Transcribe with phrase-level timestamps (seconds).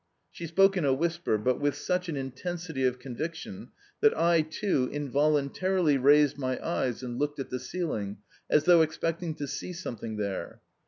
[0.31, 3.69] She spoke in a whisper, but with such an intensity of conviction
[3.99, 8.17] that I too involuntarily raised my eyes and looked at the ceiling,
[8.49, 10.59] as though expecting to see something there.